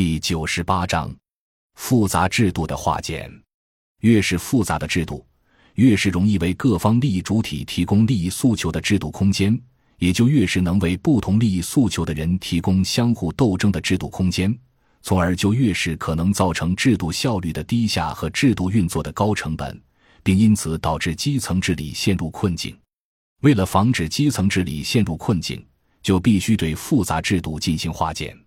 [0.00, 1.12] 第九十八章：
[1.74, 3.28] 复杂制度的化简。
[4.02, 5.26] 越是复杂的制度，
[5.74, 9.60] 越是容易为各方利益主体提供利益诉求的制度空间，
[9.98, 14.56] 也就越是能为不同利益诉求的人提供相互斗争的制度空间，
[15.02, 19.82] 从而就越是可能造成制度效率的低下和制度运作的高成本，
[20.22, 22.78] 并因此导致基层治理陷入困境。
[23.40, 25.66] 为了防止基层治理陷入困境，
[26.02, 28.38] 就必须对复杂制度进行化简。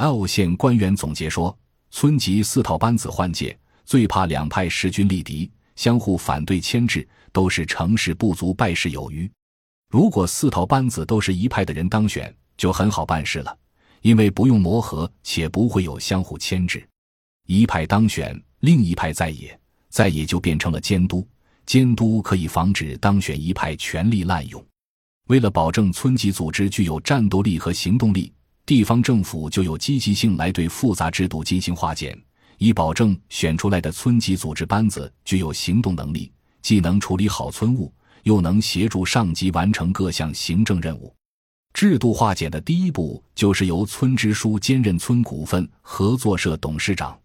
[0.00, 1.54] L 县官员总结说
[1.92, 3.54] ：“村级四套班子换届，
[3.84, 9.30] 最怕两派势均力敌，相互反对牵制，都是成事不足败事有余。
[9.90, 13.54] 如果四套班子都是一派的人当选，就很好办事了，
[14.00, 16.82] 因为不用磨合，且不会有相互牵制。
[17.46, 19.60] 一派当选，另一派在野，
[19.90, 21.28] 在野就变成了监督，
[21.66, 24.64] 监督可以防止当选一派权力滥用。
[25.26, 28.32] 为了保证村级组织具有战斗力和行动力。”
[28.70, 32.16] 地方政府就有积极性来对复杂制度进行化简，
[32.56, 36.30] 以保证选出来的村级组织班子具有行动能力，
[36.62, 41.12] 既能处理好村务，又能协助上级完成各项行政任务。
[41.74, 47.18] 制度化简的第一步就是由村支书兼任村股份合作社董事长。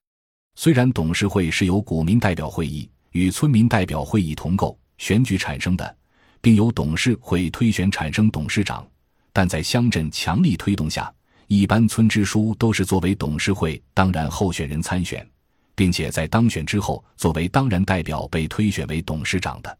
[0.55, 5.95] 虽然董事会是由股民代表会议与村民代表会议同构选举产生的，
[6.41, 8.83] 并由董事会推选产生董事长，
[9.31, 11.13] 但在乡镇强力推动下。
[11.47, 15.27] 一般村支书都是作为董事会当然候选人参选，
[15.75, 19.77] 并且在当选之后作为当然代表被推选为董事长的。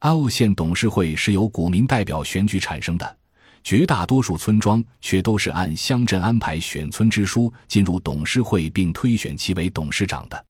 [0.00, 3.16] 凹县董事会是由股民代表选举产生的，
[3.62, 10.44] 绝大多数村庄却都是按乡镇安排选村支书进入董事会并推选其为董事长的。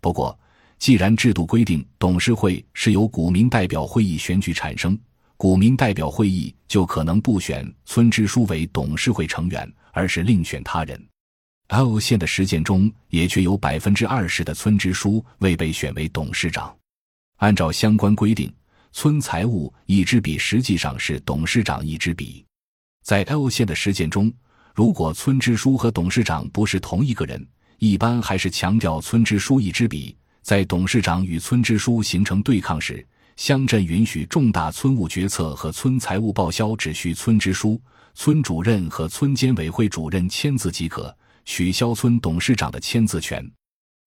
[0.00, 0.38] 不过，
[0.78, 4.98] 既然制度规定董事会是由股民代表会议选举产生，
[5.44, 9.70] 股民代表会议就可能不选村支书为董事会成员。
[9.92, 10.98] 而是另选他人。
[11.68, 16.74] L 县的实践中，也却有百分之二十的村支书未被选为董事长。
[17.36, 18.50] 按照相关规定，
[18.90, 22.42] 村财务一支笔实际上是董事长一支笔。
[23.04, 24.32] 在 L 县的实践中，
[24.74, 30.16] 如果村支书和董事长不是同一个人，一般还是强调村支书一支笔。
[30.40, 37.80] 在董事长与村支书形成对抗时，乡镇允许重大村务决策和村财务报销只需村支书。
[38.16, 41.12] 村主任和村监委会主任签字即可，
[41.44, 43.44] 取消村董事长的签字权。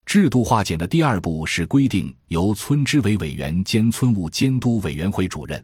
[0.05, 5.61] 制度化简的第二步是规定由村支委委员兼村务监督委员会主任。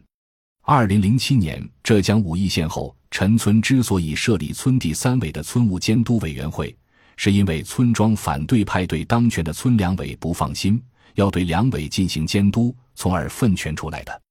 [0.65, 6.75] 二零零七年浙江武义县后陈村之所以设立村第三委的村务监督委员会，
[7.15, 10.81] 是因为村庄反对派对当权的村两委不放心，
[11.15, 14.21] 要对两委进行监督，从而分权出来的。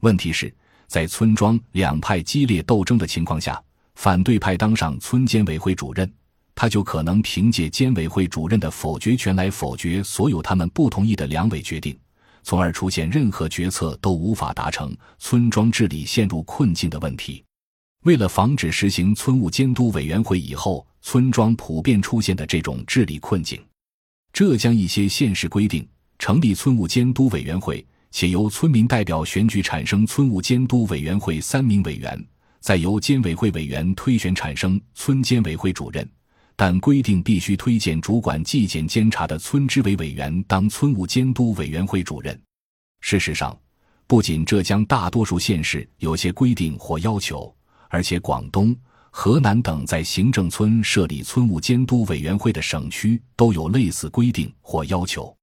[0.00, 0.54] 问题是。
[0.86, 3.60] 在村庄两派激烈斗争的情况下，
[3.96, 6.08] 反对派当上村监委会主任，
[6.54, 11.98] 他就可能凭借监委会主任的否决权来否决所有他们不同意的两委决定，
[12.44, 17.42] 从而出现任何决策都无法达成、村庄治理陷入困境的问题。
[18.04, 23.60] 为了防止实行村务监督委员会以后村庄普遍出现的这种治理困境，
[24.32, 25.84] 浙江一些县市规定
[26.18, 27.84] 成立村务监督委员会。
[28.14, 32.16] 且由村民代表选举产生村务监督委员会三名委员，
[32.60, 36.08] 再由监委会委员推选产生村监委会主任，
[36.54, 42.40] 但规定必须推荐主管纪检监察的村支委委员当村务监督委员会主任。
[43.00, 43.58] 事实上，
[44.06, 47.52] 不仅浙江大多数县市有些规定或要求，
[47.88, 48.72] 而且广东、
[49.10, 55.36] 河南等在行政村设立村务监督委员会的省区都有类似规定或要求。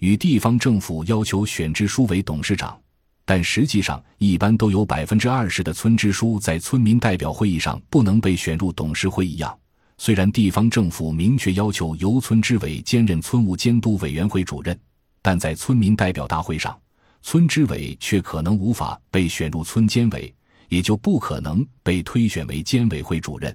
[0.00, 2.78] 与地方政府要求选支书为董事长，
[3.26, 9.56] 但实际上一般都有百分之二十的村支书在村民代表会议上不能被选入董事会一样。
[9.98, 14.78] 虽然地方政府明确要求由村支委兼任村务监督委员会主任，
[15.20, 16.74] 但在村民代表大会上，
[17.20, 20.34] 村支委却可能无法被选入村监委，
[20.70, 23.54] 也就不可能被推选为监委会主任。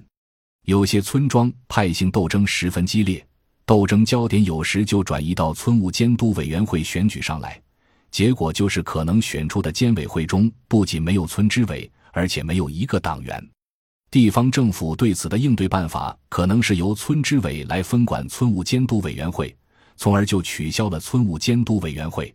[0.66, 3.26] 有些村庄派性斗争十分激烈。
[3.66, 7.60] 斗争焦点有时就转移到村务监督委员会选举上来，
[8.12, 13.44] 结果就是可能选出的监委会中不仅没有村支委，而且没有一个党员。
[14.08, 19.54] 地方政府对此的应对办法可能是由村支委来分管村务监督委员会，
[19.96, 22.32] 从而就取消了村务监督委员会。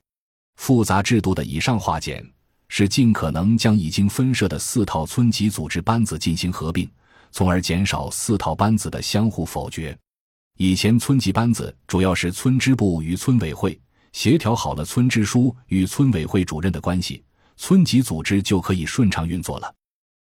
[0.57, 2.29] 复杂制度的以上化简，
[2.67, 6.89] 是尽可能将已经分设的四套村级组织班子进行合并，
[7.31, 9.97] 从而减少四套班子的相互否决。
[10.57, 13.79] 以前村级班子主要是村支部与村委会
[14.13, 17.23] 协调好了村支书与村委会主任的关系，
[17.57, 19.73] 村级组织就可以顺畅运作了。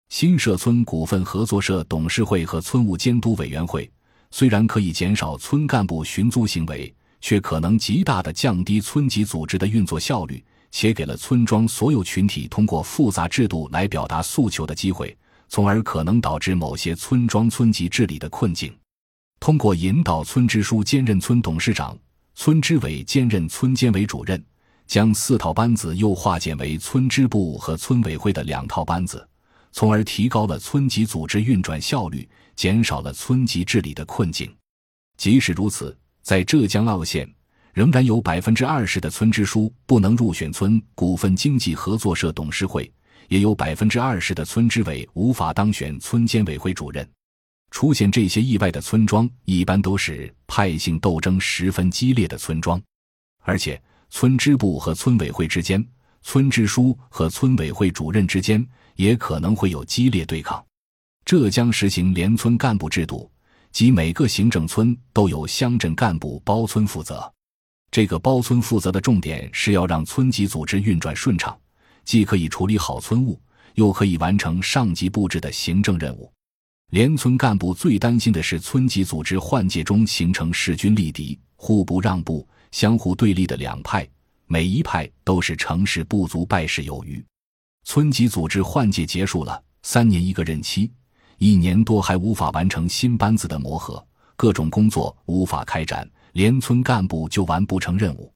[0.09, 3.89] 新社村股份合作社董事会和村务监督委员会
[4.31, 15.15] 虽然可以减少村干部寻租行为，却可能极大的降低村级组织的运作效率，且给了村庄所有群体通过复杂制度来表达诉求的机会，
[15.47, 18.75] 从而可能导致某些村庄村级治理的困境。
[19.45, 21.95] 通过引导村支书兼任村董事长、
[22.33, 24.43] 村支委兼任村监委主任，
[24.87, 29.29] 将四套班子又化简为村支部和村委会的两套班子，
[29.71, 34.51] 从而提高了村级组织运转效率，减少了村级治理的困境。
[35.15, 37.31] 即使如此，在浙江澳县，
[37.71, 42.91] 仍然有百分之二十的村支书不能入选村股份经济合作社董事会，
[43.27, 47.07] 也有百分之二十的村支委无法当选村监委会主任。
[47.75, 52.81] 出现这些意外的村庄，一般都是派性斗争十分激烈的村庄，
[53.43, 53.79] 而且
[54.09, 55.85] 村支部和村委会之间、
[56.21, 60.65] 村支书和村委会主任之间也可能会有激烈对抗。
[61.25, 63.29] 浙江实行连村干部制度，
[63.73, 67.29] 即每个行政村都有乡镇干部包村负责。
[67.91, 71.53] 这个包村负责的重点是要让村级组织运转顺畅，
[72.05, 73.37] 既可以处理好村务，
[73.73, 76.31] 又可以完成上级布置的行政任务。
[76.91, 84.07] 连村干部最担心的是村级组织换届中形成势均力敌、互不让步、相互对立的两派，
[84.47, 87.23] 每一派都是成事不足败事有余。
[87.83, 90.91] 村级组织换届结束了，三年一个任期，
[91.37, 94.03] 一年多还无法完成新班子的磨合，
[94.35, 98.31] 各种工作无法开展，连村干部就完不成任务。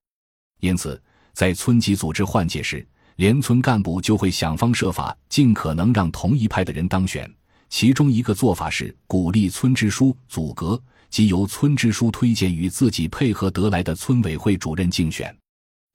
[0.59, 1.01] 因此，
[1.33, 2.85] 在村级组织换届时，
[3.15, 7.31] 连村干部就会想方设法，尽可能让同一派的人当选。
[7.69, 15.33] 其中一个做法是鼓励村支书组阁，即由村支书推荐与自己配合得来的村委会主任竞选。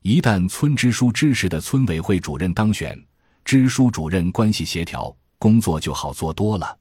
[0.02, 2.98] 一旦村支书支持的村委会主任当选，
[3.44, 6.78] 支书主任关系协调工作就好做多了。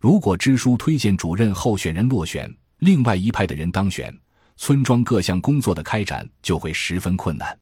[0.00, 4.16] 如果支书推荐主任候选人落选，另外一派的人当选，
[4.56, 7.58] 村庄各项工作的开展就会十分困难。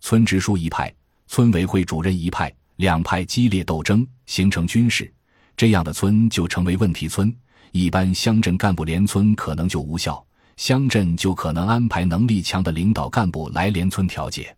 [0.00, 0.94] 村支书一派，
[1.26, 5.12] 村委会主任一派，两派激烈斗争，形成军事。
[5.56, 7.34] 这样的村就成为问题村，
[7.70, 10.24] 一般乡镇干部连村可能就无效，
[10.56, 14.54] 乡镇就可能安排能力强的领导干部来连村调解。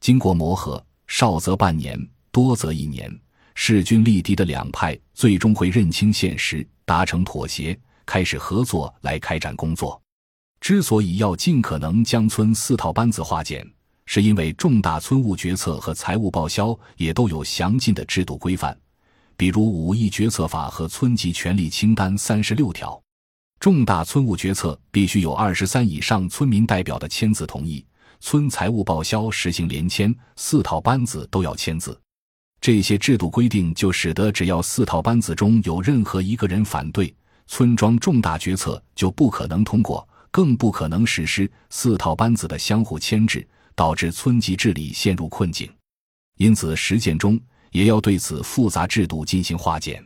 [0.00, 1.98] 经过磨合，少则半年，
[2.30, 3.12] 多则一年，
[3.54, 10.00] 势均力敌的两派最终会认清现实，达成妥协，开始合作来开展工作。
[10.60, 13.68] 之所以要尽可能将村四套班子化简，
[14.06, 18.76] 是因为重大村务决策和财务报销也都有详尽的制度规范。
[19.38, 23.00] 比如五一决策法和村级权力清单三十六条，
[23.60, 27.86] 重大村务决策必须有二十三以上村民代表的签字同意，
[28.18, 31.96] 村财务报销实行联签，四套班子都要签字。
[32.60, 37.14] 这些制度规定就使得只要四套班子中有任何一个人反对，
[37.46, 41.48] 村庄重大决策就不可能通过，更不可能实施。
[41.70, 43.46] 四套班子的相互牵制，
[43.76, 45.72] 导致村级治理陷入困境。
[46.38, 47.40] 因此，实践中。
[47.70, 50.04] 也要对此复杂制度进行化简，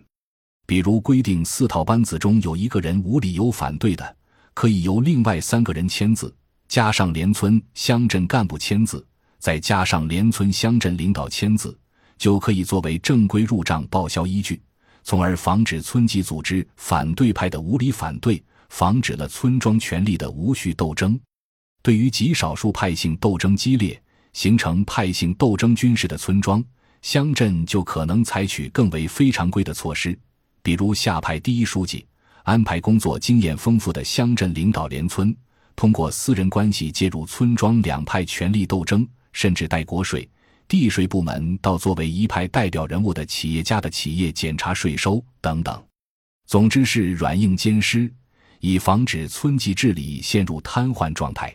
[0.66, 4.16] 比如规定四套班子中有一个人无理由反对的，
[4.54, 6.34] 可以由另外三个人签字，
[6.68, 9.06] 加上连村乡镇干部签字，
[9.38, 11.78] 再加上连村乡镇领导签字，
[12.18, 14.60] 就可以作为正规入账报销依据，
[15.02, 21.18] 从而防止村级组织反对派的无理反对，防止了村庄权力的无序斗争。
[21.82, 24.00] 对于极少数派性斗争激烈、
[24.32, 26.64] 形成派性斗争军事的村庄，
[27.02, 30.16] 乡镇就可能采取更为非常规的措施，
[30.62, 32.06] 比如下派第一书记，
[32.44, 35.36] 安排工作经验丰富的乡镇领导连村，
[35.74, 40.28] 通过私人关系介入村庄两派权力斗争，甚至代国税、
[40.68, 45.84] 地税部门到作为一派代表人物的企业家的企业检查税收等等。
[46.46, 48.08] 总之是软硬兼施，
[48.60, 51.52] 以防止村级治理陷入瘫痪状态。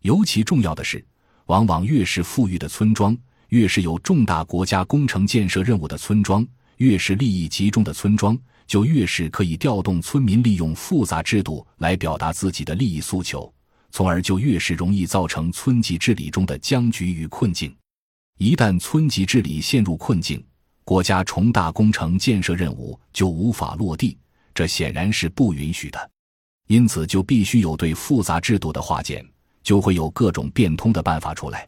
[0.00, 1.04] 尤其重要的是，
[1.44, 3.14] 往往越是富裕的村庄。
[3.48, 13.52] 越是有重大国家工程建设任务的村庄，越是利益集中的村庄，就越是可以调动村民利用复杂制度来表达自己的利益诉求，
[13.90, 17.74] 从而就越是容易造成村级治理中的僵局与困境。
[18.38, 20.44] 一旦村级治理陷入困境，
[20.84, 24.16] 国家重大工程建设任务就无法落地，
[24.54, 26.10] 这显然是不允许的。
[26.68, 29.26] 因此，就必须有对复杂制度的化简，
[29.62, 31.67] 就会有各种变通的办法出来。